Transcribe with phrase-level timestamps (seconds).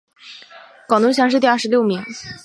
[0.87, 2.03] 广东乡试第六十二名。